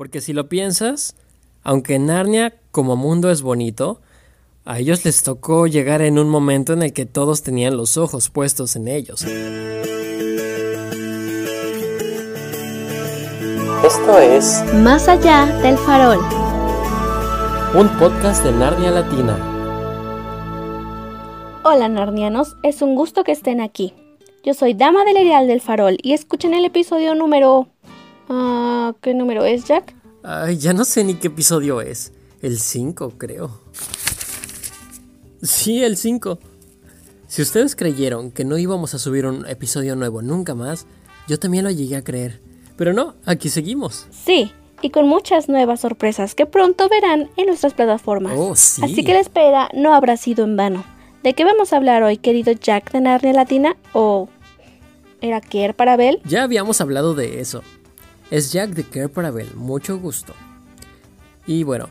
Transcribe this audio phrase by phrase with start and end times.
[0.00, 1.14] Porque si lo piensas,
[1.62, 4.00] aunque Narnia como mundo es bonito,
[4.64, 8.30] a ellos les tocó llegar en un momento en el que todos tenían los ojos
[8.30, 9.26] puestos en ellos.
[13.84, 16.16] Esto es Más allá del farol.
[17.74, 19.36] Un podcast de Narnia Latina.
[21.62, 23.92] Hola narnianos, es un gusto que estén aquí.
[24.42, 27.68] Yo soy Dama del Ideal del Farol y escuchen el episodio número...
[28.30, 29.92] Uh, ¿Qué número es, Jack?
[30.22, 32.12] Ay, ya no sé ni qué episodio es.
[32.40, 33.60] El 5, creo.
[35.42, 36.38] Sí, el 5.
[37.26, 40.86] Si ustedes creyeron que no íbamos a subir un episodio nuevo nunca más,
[41.26, 42.40] yo también lo llegué a creer.
[42.76, 44.06] Pero no, aquí seguimos.
[44.10, 48.34] Sí, y con muchas nuevas sorpresas que pronto verán en nuestras plataformas.
[48.36, 48.82] Oh, sí.
[48.84, 50.84] Así que la espera no habrá sido en vano.
[51.24, 53.76] ¿De qué vamos a hablar hoy, querido Jack de Narnia Latina?
[53.92, 54.28] ¿O
[55.20, 56.20] era Care para Bell?
[56.24, 57.62] Ya habíamos hablado de eso.
[58.30, 60.34] Es Jack de Care para Bell, mucho gusto.
[61.48, 61.88] Y bueno,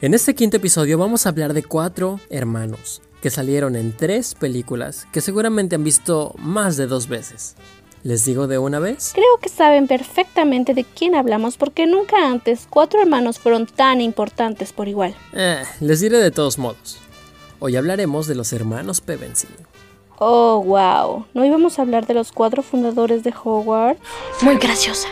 [0.00, 5.08] en este quinto episodio vamos a hablar de cuatro hermanos que salieron en tres películas
[5.12, 7.56] que seguramente han visto más de dos veces.
[8.04, 9.10] ¿Les digo de una vez?
[9.12, 14.72] Creo que saben perfectamente de quién hablamos porque nunca antes cuatro hermanos fueron tan importantes
[14.72, 15.16] por igual.
[15.32, 16.98] Eh, les diré de todos modos.
[17.58, 19.50] Hoy hablaremos de los hermanos Pevensey.
[20.18, 21.26] Oh, wow.
[21.34, 24.00] ¿No íbamos a hablar de los cuatro fundadores de Hogwarts?
[24.42, 25.08] Muy graciosa.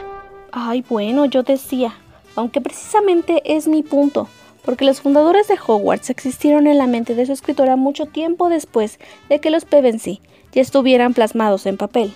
[0.53, 1.95] Ay, bueno, yo decía,
[2.35, 4.29] aunque precisamente es mi punto,
[4.65, 8.99] porque los fundadores de Hogwarts existieron en la mente de su escritora mucho tiempo después
[9.29, 10.21] de que los Pevensey
[10.53, 12.13] ya estuvieran plasmados en papel.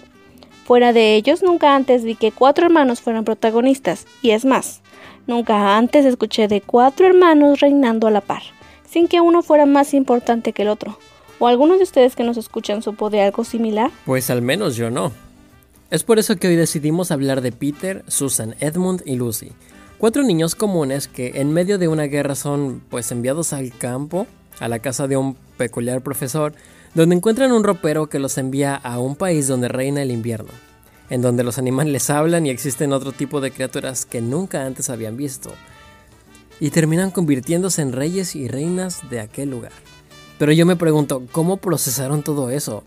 [0.65, 4.81] Fuera de ellos, nunca antes vi que cuatro hermanos fueran protagonistas, y es más,
[5.27, 8.43] nunca antes escuché de cuatro hermanos reinando a la par,
[8.89, 10.99] sin que uno fuera más importante que el otro.
[11.39, 13.91] ¿O alguno de ustedes que nos escuchan supo de algo similar?
[14.07, 15.13] Pues al menos yo no.
[15.91, 19.53] Es por eso que hoy decidimos hablar de Peter, Susan, Edmund y Lucy,
[19.99, 24.27] cuatro niños comunes que en medio de una guerra son pues enviados al campo,
[24.61, 26.55] a la casa de un peculiar profesor,
[26.95, 30.51] donde encuentran un ropero que los envía a un país donde reina el invierno,
[31.11, 35.19] en donde los animales hablan y existen otro tipo de criaturas que nunca antes habían
[35.19, 35.53] visto,
[36.61, 39.73] y terminan convirtiéndose en reyes y reinas de aquel lugar.
[40.39, 42.85] Pero yo me pregunto, ¿cómo procesaron todo eso?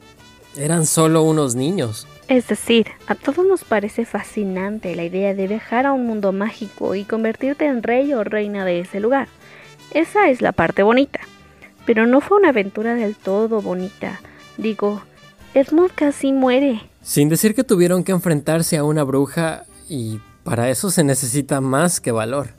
[0.57, 2.07] Eran solo unos niños.
[2.27, 6.95] Es decir, a todos nos parece fascinante la idea de viajar a un mundo mágico
[6.95, 9.27] y convertirte en rey o reina de ese lugar.
[9.91, 11.19] Esa es la parte bonita.
[11.85, 14.19] Pero no fue una aventura del todo bonita.
[14.57, 15.03] Digo,
[15.53, 16.81] Edmund casi muere.
[17.01, 22.01] Sin decir que tuvieron que enfrentarse a una bruja y para eso se necesita más
[22.01, 22.49] que valor.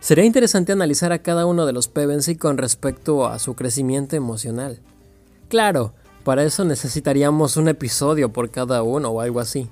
[0.00, 4.80] Sería interesante analizar a cada uno de los Pevensey con respecto a su crecimiento emocional.
[5.48, 5.92] Claro,
[6.24, 9.68] para eso necesitaríamos un episodio por cada uno o algo así.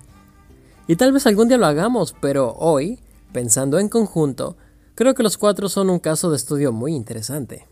[0.87, 2.99] Y tal vez algún día lo hagamos, pero hoy,
[3.33, 4.57] pensando en conjunto,
[4.95, 7.67] creo que los cuatro son un caso de estudio muy interesante.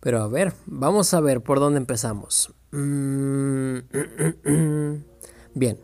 [0.00, 2.52] Pero a ver, vamos a ver por dónde empezamos.
[2.72, 3.78] Mm,
[5.54, 5.78] Bien.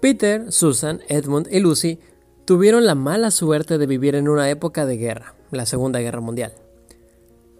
[0.00, 1.98] Peter, Susan, Edmund y Lucy
[2.44, 6.52] tuvieron la mala suerte de vivir en una época de guerra, la Segunda Guerra Mundial.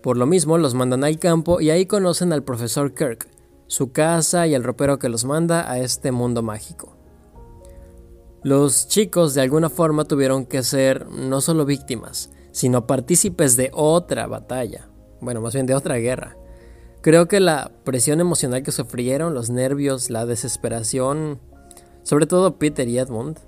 [0.03, 3.29] Por lo mismo los mandan al campo y ahí conocen al profesor Kirk,
[3.69, 6.97] su casa y el ropero que los manda a este mundo mágico.
[8.43, 14.27] Los chicos de alguna forma tuvieron que ser no solo víctimas, sino partícipes de otra
[14.27, 14.89] batalla,
[15.21, 16.37] bueno, más bien de otra guerra.
[17.01, 21.39] Creo que la presión emocional que sufrieron, los nervios, la desesperación,
[22.03, 23.39] sobre todo Peter y Edmund,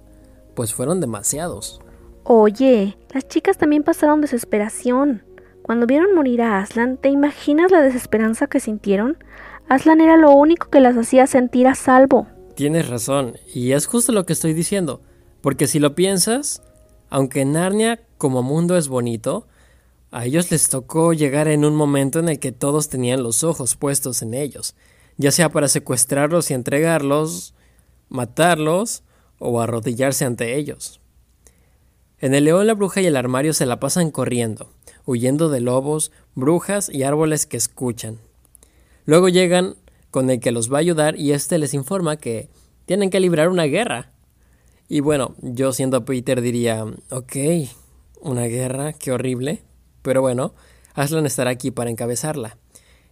[0.55, 1.81] pues fueron demasiados.
[2.25, 5.25] Oye, las chicas también pasaron desesperación.
[5.63, 9.19] Cuando vieron morir a Aslan, ¿te imaginas la desesperanza que sintieron?
[9.71, 12.27] Aslan era lo único que las hacía sentir a salvo.
[12.57, 15.01] Tienes razón, y es justo lo que estoy diciendo,
[15.43, 16.61] porque si lo piensas,
[17.09, 19.47] aunque Narnia como mundo es bonito,
[20.11, 23.77] a ellos les tocó llegar en un momento en el que todos tenían los ojos
[23.77, 24.75] puestos en ellos,
[25.19, 27.55] ya sea para secuestrarlos y entregarlos,
[28.09, 29.05] matarlos
[29.39, 31.01] o arrodillarse ante ellos.
[32.19, 34.73] En el león, la bruja y el armario se la pasan corriendo,
[35.07, 38.19] huyendo de lobos, brujas y árboles que escuchan.
[39.05, 39.77] Luego llegan
[40.11, 42.49] con el que los va a ayudar y éste les informa que
[42.87, 44.13] tienen que librar una guerra.
[44.89, 47.37] Y bueno, yo siendo Peter diría, ok,
[48.21, 49.63] una guerra, qué horrible,
[50.03, 50.55] pero bueno,
[50.95, 52.59] Aslan estará aquí para encabezarla.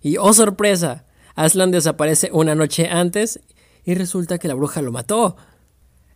[0.02, 1.05] Y ¡oh sorpresa!
[1.35, 3.40] Aslan desaparece una noche antes
[3.85, 5.37] y resulta que la bruja lo mató.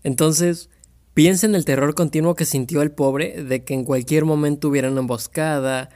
[0.03, 0.69] Entonces,
[1.15, 4.91] piensa en el terror continuo que sintió el pobre de que en cualquier momento hubiera
[4.91, 5.91] una emboscada,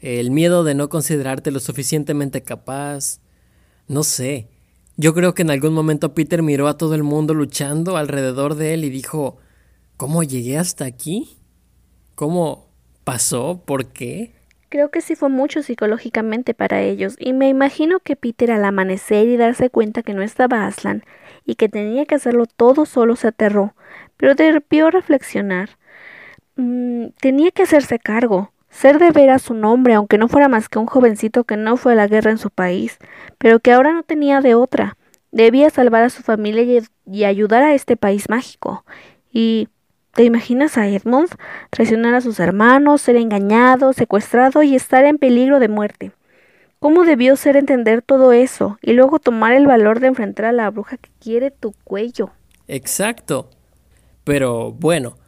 [0.00, 3.20] el miedo de no considerarte lo suficientemente capaz.
[3.88, 4.48] No sé.
[4.96, 8.74] Yo creo que en algún momento Peter miró a todo el mundo luchando alrededor de
[8.74, 9.38] él y dijo
[9.98, 11.38] ¿Cómo llegué hasta aquí?
[12.14, 12.68] ¿Cómo
[13.02, 13.62] pasó?
[13.64, 14.32] ¿Por qué?
[14.68, 19.26] Creo que sí fue mucho psicológicamente para ellos, y me imagino que Peter al amanecer
[19.26, 21.02] y darse cuenta que no estaba Aslan
[21.44, 23.74] y que tenía que hacerlo todo solo se aterró,
[24.16, 25.70] pero debió reflexionar.
[26.56, 30.68] Mm, tenía que hacerse cargo, ser de ver a su nombre, aunque no fuera más
[30.68, 32.98] que un jovencito que no fue a la guerra en su país,
[33.38, 34.96] pero que ahora no tenía de otra.
[35.30, 38.84] Debía salvar a su familia y, y ayudar a este país mágico.
[39.30, 39.68] Y
[40.18, 41.28] ¿Te imaginas a Edmund
[41.70, 46.10] traicionar a sus hermanos, ser engañado, secuestrado y estar en peligro de muerte?
[46.80, 50.70] ¿Cómo debió ser entender todo eso y luego tomar el valor de enfrentar a la
[50.70, 52.30] bruja que quiere tu cuello?
[52.66, 53.50] Exacto.
[54.24, 55.18] Pero bueno,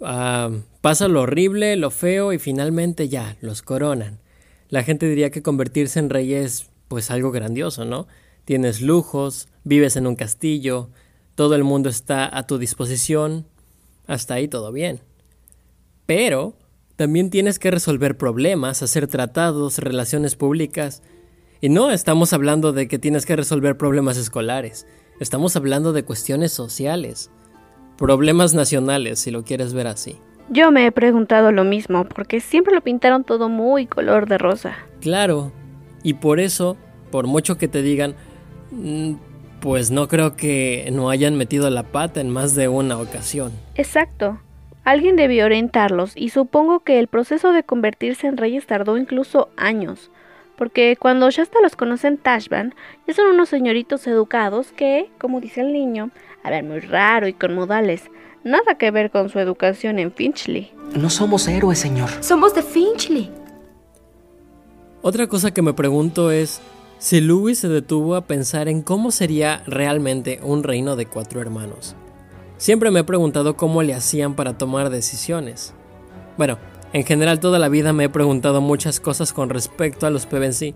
[0.00, 0.48] ah,
[0.86, 4.20] pasa lo horrible, lo feo y finalmente ya, los coronan.
[4.68, 8.06] La gente diría que convertirse en rey es pues algo grandioso, ¿no?
[8.44, 10.90] Tienes lujos, vives en un castillo,
[11.34, 13.48] todo el mundo está a tu disposición,
[14.06, 15.00] hasta ahí todo bien.
[16.06, 16.54] Pero
[16.94, 21.02] también tienes que resolver problemas, hacer tratados, relaciones públicas.
[21.60, 24.86] Y no estamos hablando de que tienes que resolver problemas escolares,
[25.18, 27.32] estamos hablando de cuestiones sociales,
[27.98, 30.16] problemas nacionales, si lo quieres ver así.
[30.48, 34.76] Yo me he preguntado lo mismo, porque siempre lo pintaron todo muy color de rosa.
[35.00, 35.52] Claro,
[36.02, 36.76] y por eso,
[37.10, 38.14] por mucho que te digan,
[38.70, 39.14] mm,
[39.60, 43.52] pues no creo que no hayan metido la pata en más de una ocasión.
[43.74, 44.38] Exacto.
[44.84, 50.12] Alguien debió orientarlos y supongo que el proceso de convertirse en reyes tardó incluso años,
[50.56, 52.72] porque cuando Shasta los conoce en Tashban,
[53.08, 56.10] ya son unos señoritos educados que, como dice el niño,
[56.44, 58.08] a ver, muy raro y con modales,
[58.46, 60.72] nada que ver con su educación en Finchley.
[60.94, 62.08] No somos héroes, señor.
[62.20, 63.30] Somos de Finchley.
[65.02, 66.60] Otra cosa que me pregunto es,
[66.98, 71.94] si Louis se detuvo a pensar en cómo sería realmente un reino de cuatro hermanos.
[72.56, 75.74] Siempre me he preguntado cómo le hacían para tomar decisiones.
[76.38, 76.58] Bueno,
[76.92, 80.74] en general toda la vida me he preguntado muchas cosas con respecto a los Pevensie,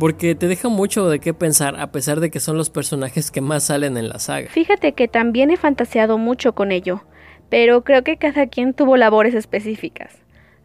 [0.00, 3.42] porque te deja mucho de qué pensar a pesar de que son los personajes que
[3.42, 4.48] más salen en la saga.
[4.48, 7.04] Fíjate que también he fantaseado mucho con ello,
[7.50, 10.16] pero creo que cada quien tuvo labores específicas.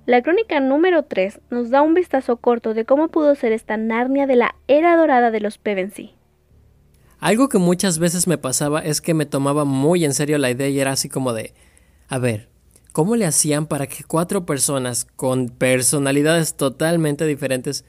[0.05, 4.25] La crónica número 3 nos da un vistazo corto de cómo pudo ser esta Narnia
[4.25, 6.15] de la era dorada de los Pevensey.
[7.19, 10.69] Algo que muchas veces me pasaba es que me tomaba muy en serio la idea
[10.69, 11.53] y era así como de,
[12.07, 12.49] a ver,
[12.93, 17.83] ¿cómo le hacían para que cuatro personas con personalidades totalmente diferentes,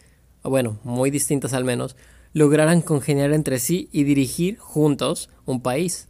[0.46, 1.96] bueno, muy distintas al menos,
[2.32, 6.08] lograran congeniar entre sí y dirigir juntos un país?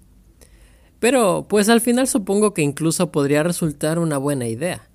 [0.98, 4.88] Pero, pues al final supongo que incluso podría resultar una buena idea.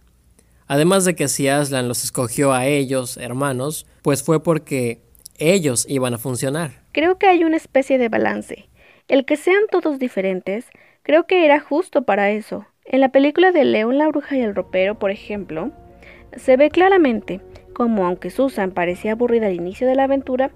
[0.68, 5.02] Además de que si Aslan los escogió a ellos, hermanos, pues fue porque
[5.38, 6.84] ellos iban a funcionar.
[6.92, 8.70] Creo que hay una especie de balance.
[9.08, 10.66] El que sean todos diferentes,
[11.04, 12.66] creo que era justo para eso.
[12.86, 15.72] En la película de León, la bruja y el ropero, por ejemplo,
[16.38, 17.42] se ve claramente
[17.74, 20.52] como aunque Susan parecía aburrida al inicio de la aventura,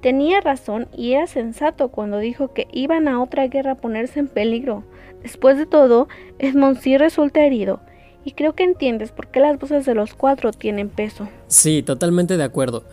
[0.00, 4.28] tenía razón y era sensato cuando dijo que iban a otra guerra a ponerse en
[4.28, 4.84] peligro.
[5.22, 6.08] Después de todo,
[6.38, 7.80] Edmond sí resulta herido
[8.24, 11.28] y creo que entiendes por qué las voces de los cuatro tienen peso.
[11.46, 12.84] Sí, totalmente de acuerdo.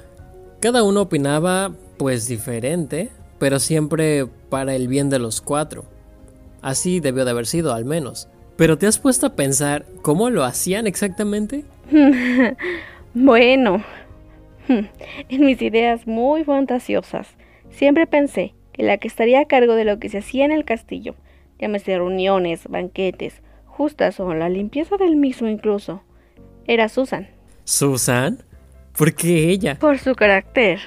[0.59, 3.09] Cada uno opinaba, pues diferente,
[3.39, 5.85] pero siempre para el bien de los cuatro.
[6.61, 8.29] Así debió de haber sido, al menos.
[8.55, 11.65] Pero ¿te has puesto a pensar cómo lo hacían exactamente?
[13.13, 13.83] bueno,
[14.67, 17.35] en mis ideas muy fantasiosas,
[17.69, 20.65] siempre pensé que la que estaría a cargo de lo que se hacía en el
[20.65, 21.15] castillo,
[21.59, 26.03] llámese reuniones, banquetes, justas o la limpieza del mismo incluso,
[26.65, 27.29] era Susan.
[27.63, 28.43] ¿Susan?
[28.97, 29.77] ¿Por qué ella?
[29.79, 30.79] Por su carácter.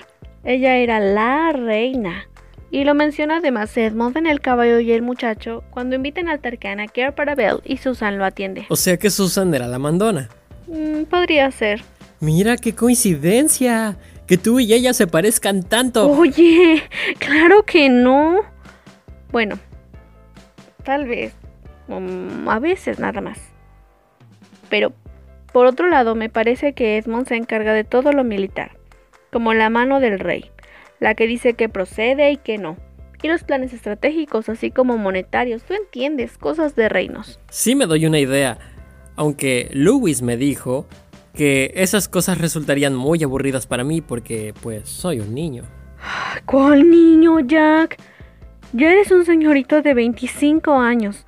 [0.44, 2.28] Ella era la reina.
[2.70, 6.80] Y lo menciona además Edmond en El caballo y el muchacho cuando invitan al Tarkan
[6.80, 8.66] a Care para Belle y Susan lo atiende.
[8.68, 10.28] O sea que Susan era la mandona.
[10.66, 11.82] Mm, podría ser.
[12.20, 13.96] Mira qué coincidencia.
[14.26, 16.10] Que tú y ella se parezcan tanto.
[16.10, 16.82] Oye,
[17.18, 18.40] claro que no.
[19.30, 19.58] Bueno,
[20.82, 21.32] tal vez.
[21.86, 23.38] Mm, a veces nada más.
[24.68, 24.92] Pero,
[25.52, 28.72] por otro lado, me parece que Edmond se encarga de todo lo militar,
[29.30, 30.50] como la mano del rey,
[30.98, 32.76] la que dice que procede y que no,
[33.26, 37.40] y los planes estratégicos, así como monetarios, tú entiendes, cosas de reinos.
[37.50, 38.58] Sí me doy una idea,
[39.16, 40.86] aunque Lewis me dijo
[41.36, 45.64] que esas cosas resultarían muy aburridas para mí porque, pues, soy un niño.
[46.44, 47.98] ¿Cuál niño, Jack?
[48.72, 51.26] Ya eres un señorito de 25 años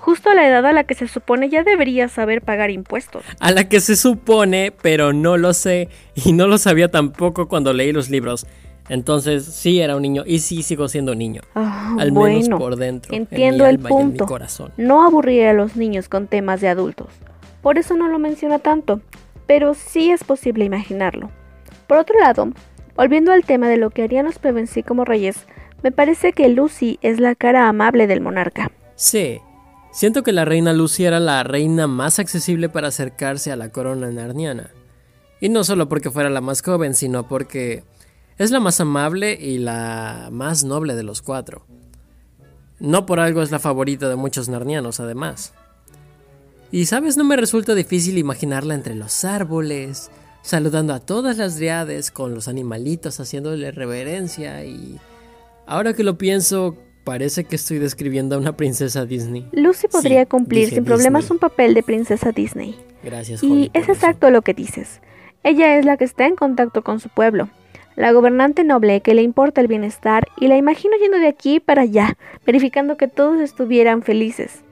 [0.00, 3.22] justo a la edad a la que se supone ya debería saber pagar impuestos.
[3.38, 7.72] A la que se supone, pero no lo sé y no lo sabía tampoco cuando
[7.72, 8.46] leí los libros.
[8.88, 11.42] Entonces sí era un niño y sí sigo siendo niño.
[11.54, 13.14] Ah, al menos por dentro.
[13.14, 14.26] Entiendo el punto.
[14.78, 17.08] No aburrir a los niños con temas de adultos.
[17.62, 19.00] por eso no lo menciona tanto,
[19.50, 21.28] pero sí es posible imaginarlo.
[21.88, 22.52] Por otro lado,
[22.94, 25.44] volviendo al tema de lo que harían los Pevensey como reyes,
[25.82, 28.70] me parece que Lucy es la cara amable del monarca.
[28.94, 29.40] Sí,
[29.90, 34.08] siento que la reina Lucy era la reina más accesible para acercarse a la corona
[34.12, 34.70] narniana.
[35.40, 37.82] Y no solo porque fuera la más joven, sino porque
[38.38, 41.66] es la más amable y la más noble de los cuatro.
[42.78, 45.54] No por algo es la favorita de muchos narnianos, además.
[46.72, 50.10] Y sabes, no me resulta difícil imaginarla entre los árboles,
[50.42, 54.98] saludando a todas las driades con los animalitos haciéndole reverencia y...
[55.66, 59.46] Ahora que lo pienso, parece que estoy describiendo a una princesa Disney.
[59.52, 62.76] Lucy podría cumplir sin problemas un papel de princesa Disney.
[63.02, 63.42] Gracias.
[63.42, 65.00] y es exacto lo que dices.
[65.42, 67.48] Ella es la que está en contacto con su pueblo,
[67.96, 71.82] la gobernante noble que le importa el bienestar y la imagino yendo de aquí para
[71.82, 74.62] allá, verificando que todos estuvieran felices.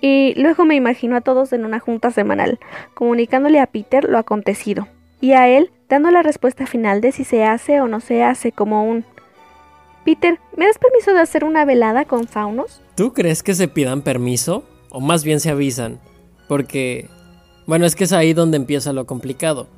[0.00, 2.58] Y luego me imagino a todos en una junta semanal,
[2.94, 4.88] comunicándole a Peter lo acontecido,
[5.20, 8.52] y a él dando la respuesta final de si se hace o no se hace
[8.52, 9.04] como un...
[10.04, 12.80] Peter, ¿me das permiso de hacer una velada con faunos?
[12.94, 14.64] ¿Tú crees que se pidan permiso?
[14.88, 16.00] ¿O más bien se avisan?
[16.48, 17.08] Porque
[17.70, 19.68] bueno, es que es ahí donde empieza lo complicado.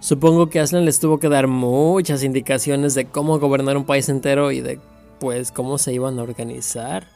[0.00, 4.50] Supongo que Aslan les tuvo que dar muchas indicaciones de cómo gobernar un país entero
[4.50, 4.80] y de,
[5.20, 7.06] pues, cómo se iban a organizar.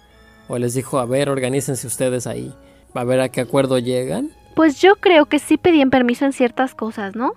[0.52, 2.52] O les dijo, a ver, organícense ustedes ahí,
[2.92, 4.30] a ver a qué acuerdo llegan.
[4.56, 7.34] Pues yo creo que sí pedían permiso en ciertas cosas, ¿no?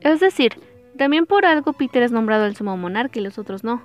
[0.00, 0.52] Es decir,
[0.96, 3.82] también por algo Peter es nombrado el sumo monarca y los otros no.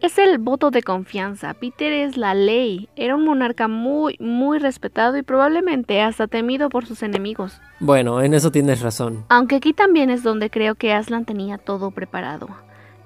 [0.00, 1.52] Es el voto de confianza.
[1.54, 2.88] Peter es la ley.
[2.94, 7.60] Era un monarca muy, muy respetado y probablemente hasta temido por sus enemigos.
[7.80, 9.24] Bueno, en eso tienes razón.
[9.30, 12.48] Aunque aquí también es donde creo que Aslan tenía todo preparado.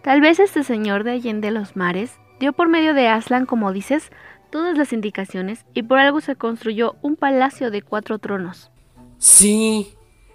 [0.02, 4.10] Tal vez este señor de Allende los Mares dio por medio de Aslan, como dices,
[4.56, 8.70] todas las indicaciones y por algo se construyó un palacio de cuatro tronos.
[9.18, 9.88] Sí,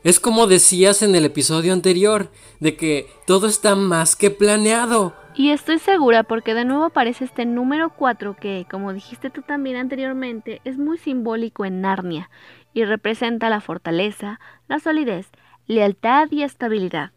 [0.04, 5.16] es como decías en el episodio anterior, de que todo está más que planeado.
[5.34, 9.76] Y estoy segura porque de nuevo aparece este número 4 que, como dijiste tú también
[9.76, 12.30] anteriormente, es muy simbólico en Narnia
[12.76, 15.32] y representa la fortaleza, la solidez,
[15.66, 17.10] lealtad y estabilidad,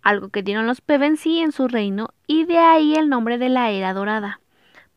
[0.00, 3.72] algo que dieron los Pevensey en su reino y de ahí el nombre de la
[3.72, 4.38] Era Dorada,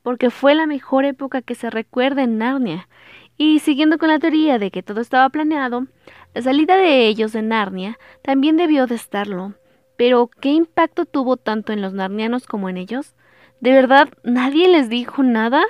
[0.06, 2.88] porque fue la mejor época que se recuerda en Narnia.
[3.36, 5.88] Y siguiendo con la teoría de que todo estaba planeado,
[6.34, 9.56] la salida de ellos de Narnia también debió de estarlo
[9.98, 13.14] pero, ¿qué impacto tuvo tanto en los narnianos como en ellos?
[13.62, 15.64] ¿De verdad nadie les dijo nada?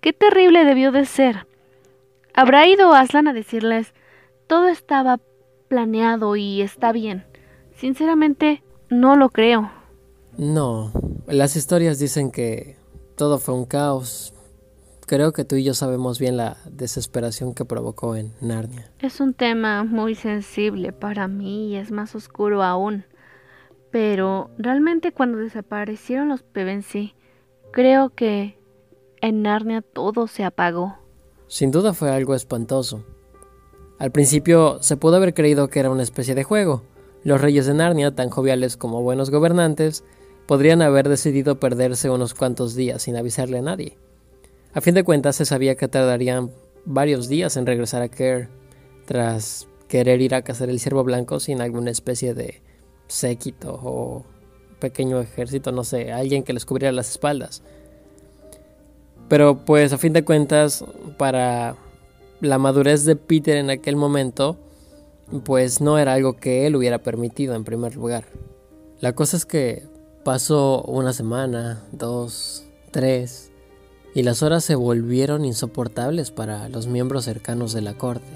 [0.00, 1.46] ¡Qué terrible debió de ser!
[2.34, 3.92] ¿Habrá ido Aslan a decirles
[4.46, 5.20] todo estaba
[5.68, 7.26] planeado y está bien?
[7.76, 9.70] Sinceramente, no lo creo.
[10.38, 10.92] No,
[11.26, 12.77] las historias dicen que
[13.18, 14.32] todo fue un caos.
[15.06, 18.90] Creo que tú y yo sabemos bien la desesperación que provocó en Narnia.
[19.00, 23.04] Es un tema muy sensible para mí y es más oscuro aún.
[23.90, 27.14] Pero realmente cuando desaparecieron los Pevensey,
[27.72, 28.56] creo que
[29.20, 30.96] en Narnia todo se apagó.
[31.48, 33.02] Sin duda fue algo espantoso.
[33.98, 36.84] Al principio se pudo haber creído que era una especie de juego.
[37.24, 40.04] Los reyes de Narnia, tan joviales como buenos gobernantes,
[40.48, 43.98] podrían haber decidido perderse unos cuantos días sin avisarle a nadie.
[44.72, 46.50] A fin de cuentas se sabía que tardarían
[46.86, 48.48] varios días en regresar a Kerr,
[49.04, 52.62] tras querer ir a cazar el ciervo blanco sin alguna especie de
[53.08, 54.24] séquito o
[54.80, 57.62] pequeño ejército, no sé, alguien que les cubriera las espaldas.
[59.28, 60.82] Pero pues a fin de cuentas,
[61.18, 61.76] para
[62.40, 64.56] la madurez de Peter en aquel momento,
[65.44, 68.24] pues no era algo que él hubiera permitido en primer lugar.
[69.00, 69.97] La cosa es que
[70.28, 73.50] pasó una semana, dos, tres,
[74.14, 78.28] y las horas se volvieron insoportables para los miembros cercanos de la corte.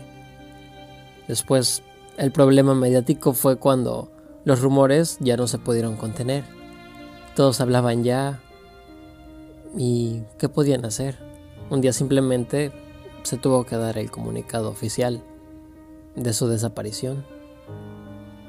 [1.28, 1.82] Después,
[2.16, 4.10] el problema mediático fue cuando
[4.46, 6.44] los rumores ya no se pudieron contener.
[7.36, 8.40] Todos hablaban ya.
[9.76, 11.18] ¿Y qué podían hacer?
[11.68, 12.72] Un día simplemente
[13.22, 15.22] se tuvo que dar el comunicado oficial
[16.16, 17.26] de su desaparición.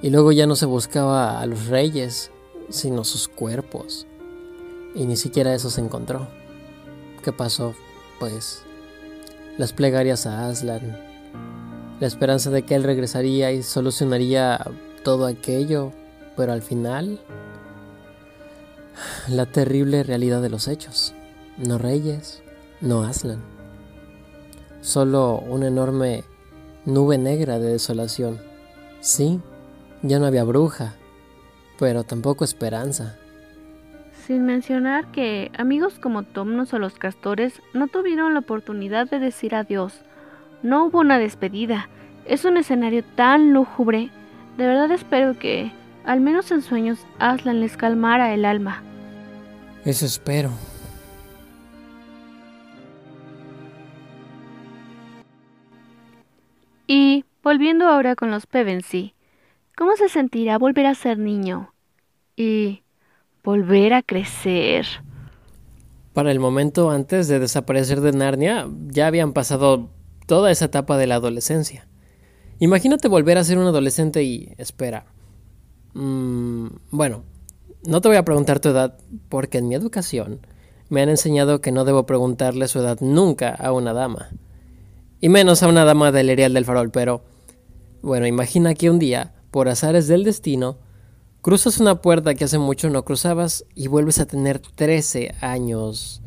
[0.01, 2.31] Y luego ya no se buscaba a los reyes,
[2.69, 4.07] sino sus cuerpos.
[4.95, 6.27] Y ni siquiera eso se encontró.
[7.23, 7.73] ¿Qué pasó?
[8.19, 8.63] Pues
[9.57, 10.97] las plegarias a Aslan,
[11.99, 14.59] la esperanza de que él regresaría y solucionaría
[15.03, 15.91] todo aquello,
[16.35, 17.19] pero al final
[19.27, 21.13] la terrible realidad de los hechos.
[21.57, 22.41] No reyes,
[22.81, 23.41] no Aslan.
[24.81, 26.23] Solo una enorme
[26.85, 28.41] nube negra de desolación.
[28.99, 29.39] Sí,
[30.01, 30.95] ya no había bruja,
[31.79, 33.17] pero tampoco esperanza.
[34.25, 39.53] Sin mencionar que amigos como Tomnos o los castores no tuvieron la oportunidad de decir
[39.53, 40.01] adiós.
[40.61, 41.89] No hubo una despedida,
[42.25, 44.09] Es un escenario tan lúgubre.
[44.55, 45.73] De verdad espero que,
[46.05, 48.81] al menos en sueños, Aslan les calmara el alma.
[49.83, 50.51] Eso espero.
[56.87, 59.13] Y, volviendo ahora con los Pevensey,
[59.75, 61.73] ¿cómo se sentirá volver a ser niño?
[62.35, 62.83] Y
[63.43, 64.85] volver a crecer.
[66.13, 69.89] Para el momento antes de desaparecer de Narnia, ya habían pasado
[70.27, 71.87] toda esa etapa de la adolescencia.
[72.59, 74.53] Imagínate volver a ser un adolescente y...
[74.57, 75.05] espera.
[75.93, 77.23] Mm, bueno,
[77.85, 78.97] no te voy a preguntar tu edad
[79.29, 80.39] porque en mi educación
[80.89, 84.29] me han enseñado que no debo preguntarle su edad nunca a una dama.
[85.19, 87.23] Y menos a una dama del Erial del Farol, pero...
[88.01, 90.79] Bueno, imagina que un día, por azares del destino,
[91.43, 96.23] cruzas una puerta que hace mucho no cruzabas y vuelves a tener 13 años.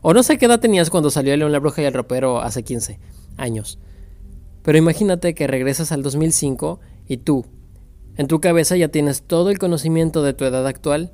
[0.00, 2.62] O no sé qué edad tenías cuando salió León la Bruja y el Ropero hace
[2.62, 2.98] 15
[3.36, 3.78] años.
[4.62, 7.44] Pero imagínate que regresas al 2005 y tú,
[8.16, 11.12] en tu cabeza ya tienes todo el conocimiento de tu edad actual,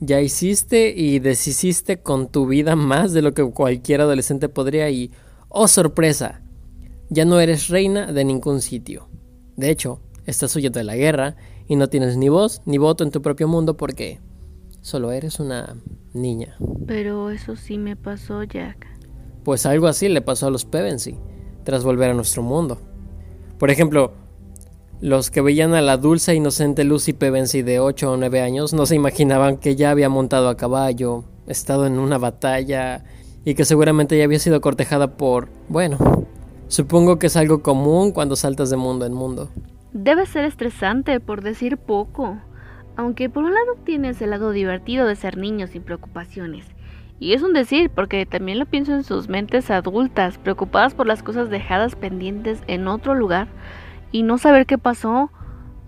[0.00, 5.12] ya hiciste y deshiciste con tu vida más de lo que cualquier adolescente podría y,
[5.50, 6.42] oh sorpresa,
[7.10, 9.08] ya no eres reina de ningún sitio.
[9.54, 13.10] De hecho, estás huyendo de la guerra y no tienes ni voz ni voto en
[13.10, 14.20] tu propio mundo porque
[14.82, 15.76] solo eres una
[16.12, 16.56] niña.
[16.86, 18.86] Pero eso sí me pasó, Jack.
[19.44, 21.18] Pues algo así le pasó a los Pevensey
[21.64, 22.78] tras volver a nuestro mundo.
[23.58, 24.12] Por ejemplo,
[25.00, 28.72] los que veían a la dulce e inocente Lucy Pevensey de 8 o 9 años
[28.72, 33.04] no se imaginaban que ya había montado a caballo, estado en una batalla
[33.44, 35.98] y que seguramente ya había sido cortejada por, bueno,
[36.68, 39.50] supongo que es algo común cuando saltas de mundo en mundo.
[39.98, 42.36] Debe ser estresante, por decir poco.
[42.96, 46.66] Aunque por un lado tienes el lado divertido de ser niño sin preocupaciones,
[47.18, 51.22] y es un decir, porque también lo pienso en sus mentes adultas, preocupadas por las
[51.22, 53.48] cosas dejadas pendientes en otro lugar
[54.12, 55.30] y no saber qué pasó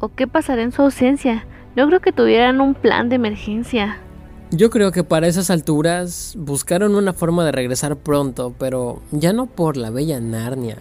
[0.01, 1.47] o qué pasará en su ausencia.
[1.77, 3.99] No creo que tuvieran un plan de emergencia.
[4.51, 9.45] Yo creo que para esas alturas buscaron una forma de regresar pronto, pero ya no
[9.45, 10.79] por la bella Narnia,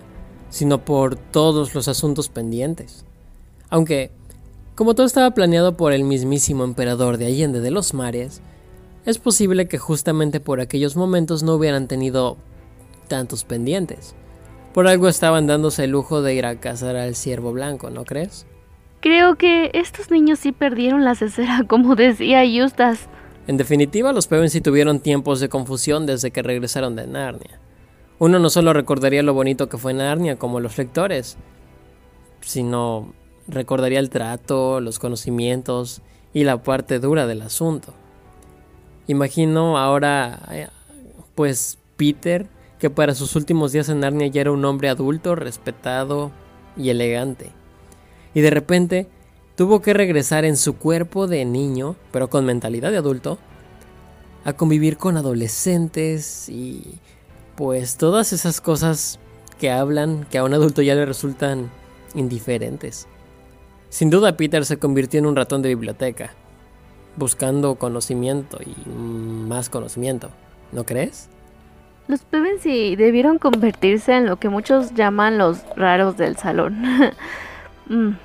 [0.49, 3.03] sino por todos los asuntos pendientes.
[3.69, 4.11] Aunque,
[4.75, 8.41] como todo estaba planeado por el mismísimo emperador de Allende de los Mares,
[9.05, 12.37] es posible que justamente por aquellos momentos no hubieran tenido
[13.07, 14.15] tantos pendientes.
[14.73, 18.45] Por algo estaban dándose el lujo de ir a cazar al ciervo blanco, ¿no crees?
[18.99, 23.07] Creo que estos niños sí perdieron la cesera, como decía Justas.
[23.47, 27.59] En definitiva, los Pevensey tuvieron tiempos de confusión desde que regresaron de Narnia.
[28.19, 31.37] Uno no solo recordaría lo bonito que fue Narnia como los lectores,
[32.41, 33.13] sino
[33.47, 36.01] recordaría el trato, los conocimientos
[36.33, 37.93] y la parte dura del asunto.
[39.07, 40.67] Imagino ahora, eh,
[41.35, 42.47] pues, Peter,
[42.79, 46.31] que para sus últimos días en Narnia ya era un hombre adulto, respetado
[46.75, 47.51] y elegante.
[48.33, 49.07] Y de repente
[49.55, 53.39] tuvo que regresar en su cuerpo de niño, pero con mentalidad de adulto,
[54.45, 56.99] a convivir con adolescentes y
[57.55, 59.19] pues todas esas cosas
[59.59, 61.71] que hablan que a un adulto ya le resultan
[62.13, 63.07] indiferentes.
[63.89, 66.31] Sin duda Peter se convirtió en un ratón de biblioteca,
[67.15, 70.29] buscando conocimiento y más conocimiento,
[70.71, 71.29] ¿no crees?
[72.07, 76.83] Los Pevensey debieron convertirse en lo que muchos llaman los raros del salón.
[77.89, 78.17] Mm.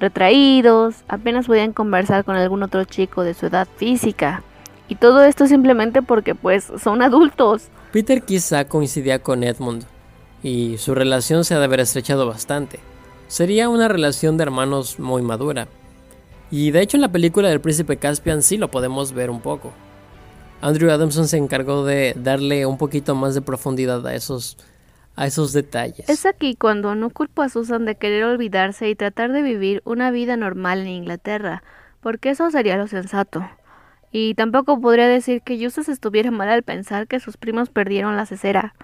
[0.00, 4.42] Retraídos, apenas podían conversar con algún otro chico de su edad física.
[4.88, 7.68] Y todo esto simplemente porque pues son adultos.
[7.92, 9.84] Peter quizá coincidía con Edmund
[10.42, 12.80] y su relación se ha de haber estrechado bastante.
[13.30, 15.68] Sería una relación de hermanos muy madura,
[16.50, 19.72] y de hecho en la película del príncipe Caspian sí lo podemos ver un poco.
[20.60, 24.58] Andrew Adamson se encargó de darle un poquito más de profundidad a esos
[25.14, 26.08] a esos detalles.
[26.08, 30.10] Es aquí cuando no culpo a Susan de querer olvidarse y tratar de vivir una
[30.10, 31.62] vida normal en Inglaterra,
[32.00, 33.48] porque eso sería lo sensato.
[34.10, 38.26] Y tampoco podría decir que Justus estuviera mal al pensar que sus primos perdieron la
[38.26, 38.74] cesera,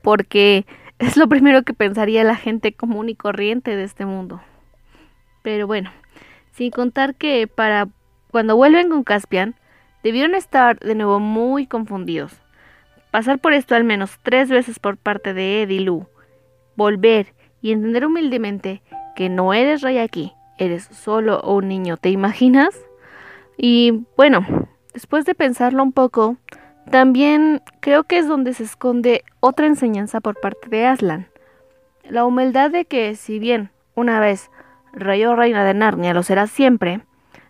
[0.00, 0.64] porque
[1.00, 4.40] es lo primero que pensaría la gente común y corriente de este mundo.
[5.42, 5.90] Pero bueno,
[6.52, 7.88] sin contar que para
[8.30, 9.54] cuando vuelven con Caspian,
[10.02, 12.32] debieron estar de nuevo muy confundidos.
[13.10, 16.06] Pasar por esto al menos tres veces por parte de Ed y Lou,
[16.76, 18.82] volver y entender humildemente
[19.16, 22.78] que no eres rey aquí, eres solo un niño, ¿te imaginas?
[23.56, 24.46] Y bueno,
[24.92, 26.36] después de pensarlo un poco,
[26.90, 31.28] también creo que es donde se esconde otra enseñanza por parte de Aslan.
[32.08, 34.50] La humildad de que, si bien una vez
[34.92, 37.02] rey o reina de Narnia lo serás siempre,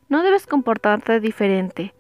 [0.09, 1.95] no debes comportarte diferente,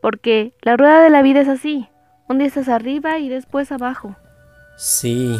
[0.00, 1.88] porque la rueda de la vida es así,
[2.28, 4.16] un día estás arriba y después abajo.
[4.76, 5.36] Sí,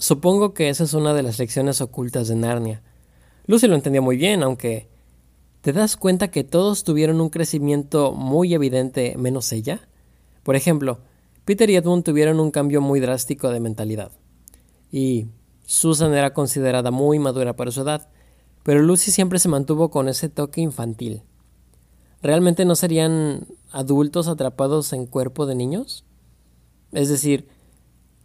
[0.00, 2.80] Supongo que esa es una de las lecciones ocultas de Narnia.
[3.46, 4.88] Lucy lo entendía muy bien, aunque
[5.60, 9.89] ¿te das cuenta que todos tuvieron un crecimiento muy evidente menos ella?
[10.42, 11.00] Por ejemplo,
[11.44, 14.12] Peter y Edmund tuvieron un cambio muy drástico de mentalidad.
[14.92, 15.26] Y
[15.64, 18.08] Susan era considerada muy madura para su edad,
[18.62, 21.22] pero Lucy siempre se mantuvo con ese toque infantil.
[22.22, 26.04] ¿Realmente no serían adultos atrapados en cuerpo de niños?
[26.92, 27.48] Es decir,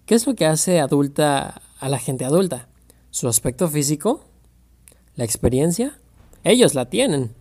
[0.06, 2.68] ¿qué es lo que hace adulta a la gente adulta?
[3.12, 4.26] ¿Su aspecto físico?
[5.16, 6.00] ¿La experiencia?
[6.44, 7.34] Ellos la tienen.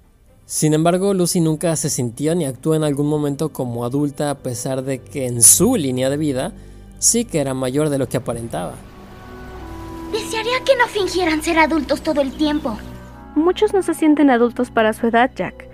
[0.47, 4.83] Sin embargo, Lucy nunca se sintió ni actuó en algún momento como adulta a pesar
[4.83, 6.53] de que en su línea de vida
[6.99, 8.75] sí que era mayor de lo que aparentaba.
[10.13, 12.77] Desearía que no fingieran ser adultos todo el tiempo.
[13.35, 15.67] Muchos no se sienten adultos para su edad, Jack.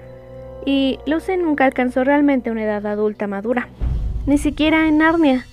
[0.65, 3.69] Y Lucy nunca alcanzó realmente una edad adulta madura.
[4.27, 5.47] Ni siquiera en Narnia.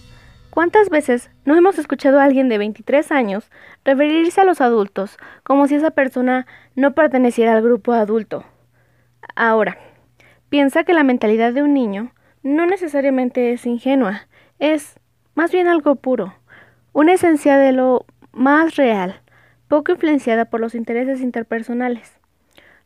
[0.52, 3.50] ¿Cuántas veces no hemos escuchado a alguien de 23 años
[3.84, 8.44] referirse a los adultos como si esa persona no perteneciera al grupo adulto?
[9.40, 9.78] Ahora,
[10.50, 15.00] piensa que la mentalidad de un niño no necesariamente es ingenua, es
[15.36, 16.34] más bien algo puro,
[16.92, 19.22] una esencia de lo más real,
[19.68, 22.18] poco influenciada por los intereses interpersonales.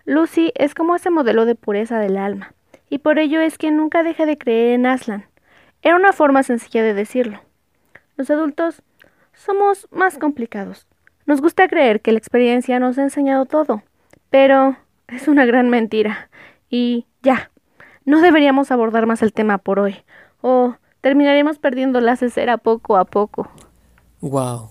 [0.04, 2.54] Lucy es como ese modelo de pureza del alma,
[2.90, 5.28] y por ello es que nunca deja de creer en Aslan.
[5.82, 7.40] Era una forma sencilla de decirlo.
[8.18, 8.84] Los adultos
[9.34, 10.86] somos más complicados.
[11.26, 13.84] Nos gusta creer que la experiencia nos ha enseñado todo,
[14.30, 14.76] pero
[15.12, 16.30] es una gran mentira.
[16.70, 17.52] Y ya,
[18.06, 19.96] no deberíamos abordar más el tema por hoy,
[20.42, 23.50] o terminaremos perdiendo la cesera poco a poco.
[24.22, 24.70] Wow.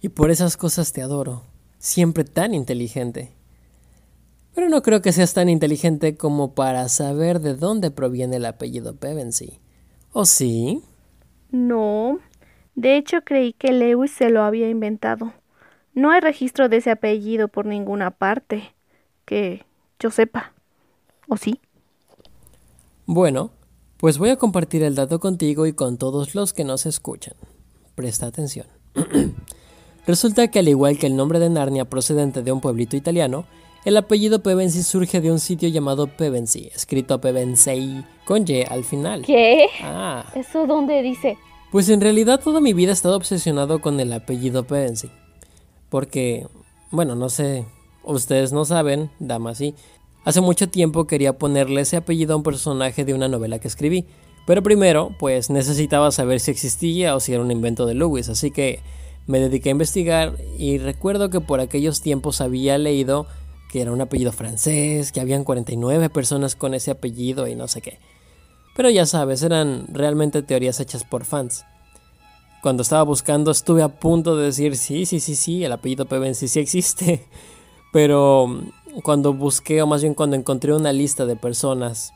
[0.00, 1.42] Y por esas cosas te adoro.
[1.78, 3.32] Siempre tan inteligente.
[4.54, 8.96] Pero no creo que seas tan inteligente como para saber de dónde proviene el apellido
[8.96, 9.60] Pevensey.
[10.12, 10.82] ¿O sí?
[11.50, 12.18] No.
[12.74, 15.32] De hecho, creí que Lewis se lo había inventado.
[15.94, 18.74] No hay registro de ese apellido por ninguna parte.
[19.24, 19.64] Que
[19.98, 20.52] yo sepa.
[21.28, 21.60] ¿O sí?
[23.06, 23.50] Bueno,
[23.98, 27.34] pues voy a compartir el dato contigo y con todos los que nos escuchan.
[27.94, 28.66] Presta atención.
[30.06, 33.44] Resulta que al igual que el nombre de Narnia procedente de un pueblito italiano,
[33.84, 39.22] el apellido Pevensey surge de un sitio llamado Pevensey, escrito Pevensey con Y al final.
[39.24, 39.66] ¿Qué?
[39.82, 40.24] Ah.
[40.34, 41.36] ¿Eso dónde dice?
[41.70, 45.10] Pues en realidad toda mi vida he estado obsesionado con el apellido Pevensey.
[45.90, 46.46] Porque,
[46.90, 47.66] bueno, no sé,
[48.12, 49.74] ustedes no saben, damas sí,
[50.24, 54.06] hace mucho tiempo quería ponerle ese apellido a un personaje de una novela que escribí.
[54.46, 58.50] Pero primero, pues necesitaba saber si existía o si era un invento de Lewis, así
[58.50, 58.80] que
[59.26, 63.26] me dediqué a investigar y recuerdo que por aquellos tiempos había leído
[63.70, 67.82] que era un apellido francés, que habían 49 personas con ese apellido y no sé
[67.82, 67.98] qué.
[68.74, 71.64] Pero ya sabes, eran realmente teorías hechas por fans.
[72.62, 76.48] Cuando estaba buscando estuve a punto de decir sí, sí, sí, sí, el apellido Pevensey
[76.48, 77.26] sí existe.
[77.92, 82.12] Pero mm, cuando busqué, o más bien cuando encontré una lista de personas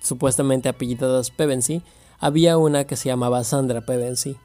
[0.00, 1.82] supuestamente apellidadas Pevensey,
[2.18, 4.36] había una que se llamaba Sandra Pevensey.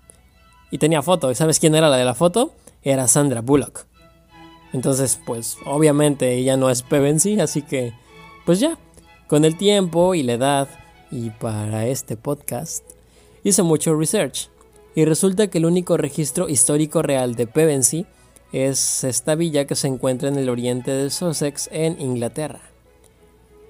[0.72, 1.32] Y tenía foto.
[1.32, 2.52] ¿Y sabes quién era la de la foto?
[2.84, 3.86] Era Sandra Bullock.
[4.74, 7.94] Entonces, pues obviamente ella no es Pevensey, así que,
[8.46, 8.78] pues ya,
[9.28, 10.68] con el tiempo y la edad,
[11.10, 12.84] y para este podcast,
[13.44, 14.50] hice mucho research.
[14.96, 18.06] Y resulta que el único registro histórico real de Pevensey
[18.52, 22.62] es esta villa que se encuentra en el oriente de Sussex, en Inglaterra.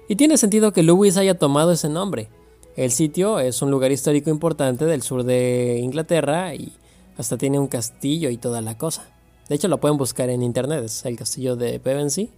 [0.08, 2.28] Y tiene sentido que Lewis haya tomado ese nombre.
[2.76, 6.72] El sitio es un lugar histórico importante del sur de Inglaterra y
[7.18, 9.04] hasta tiene un castillo y toda la cosa.
[9.48, 10.84] De hecho, lo pueden buscar en internet.
[10.84, 12.30] Es el castillo de Pevensey.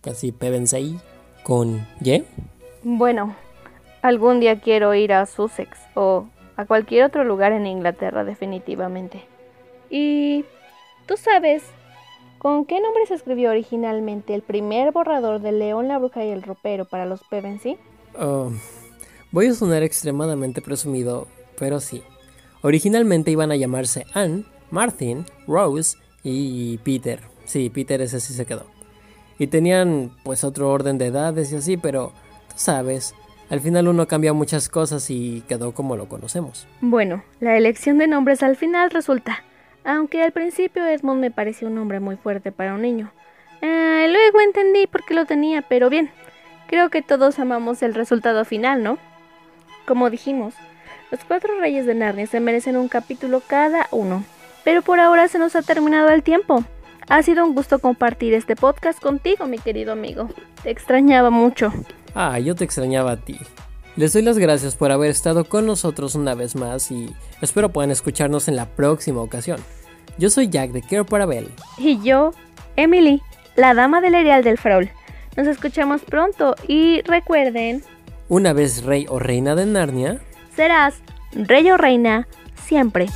[0.00, 0.98] Casi Pevensey
[1.42, 2.24] con Y.
[2.82, 3.36] Bueno,
[4.02, 9.24] algún día quiero ir a Sussex o a cualquier otro lugar en Inglaterra, definitivamente.
[9.90, 10.44] ¿Y
[11.06, 11.62] tú sabes
[12.38, 16.42] con qué nombre se escribió originalmente el primer borrador de León, la Bruja y el
[16.42, 17.78] Ropero para los Pevensey?
[18.18, 18.50] Oh,
[19.30, 21.26] voy a sonar extremadamente presumido,
[21.58, 22.02] pero sí.
[22.62, 27.20] Originalmente iban a llamarse Anne, Martin, Rose y Peter.
[27.44, 28.66] Sí, Peter ese sí se quedó.
[29.38, 32.12] Y tenían pues otro orden de edades y así, pero
[32.48, 33.14] tú sabes,
[33.50, 36.66] al final uno cambia muchas cosas y quedó como lo conocemos.
[36.80, 39.44] Bueno, la elección de nombres al final resulta,
[39.84, 43.12] aunque al principio Edmund me pareció un nombre muy fuerte para un niño.
[43.62, 46.10] Eh, luego entendí por qué lo tenía, pero bien,
[46.66, 48.98] creo que todos amamos el resultado final, ¿no?
[49.86, 50.54] Como dijimos,
[51.10, 54.24] los cuatro reyes de Narnia se merecen un capítulo cada uno.
[54.64, 56.64] Pero por ahora se nos ha terminado el tiempo.
[57.08, 60.30] Ha sido un gusto compartir este podcast contigo, mi querido amigo.
[60.62, 61.72] Te extrañaba mucho.
[62.14, 63.38] Ah, yo te extrañaba a ti.
[63.96, 67.92] Les doy las gracias por haber estado con nosotros una vez más y espero puedan
[67.92, 69.60] escucharnos en la próxima ocasión.
[70.18, 71.48] Yo soy Jack de Care Parabel.
[71.78, 72.32] Y yo,
[72.74, 73.22] Emily,
[73.54, 74.90] la dama del Erial del Fraul.
[75.36, 77.84] Nos escuchamos pronto y recuerden...
[78.28, 80.20] Una vez rey o reina de Narnia,
[80.56, 80.94] serás
[81.32, 82.26] rey o reina
[82.66, 83.06] siempre.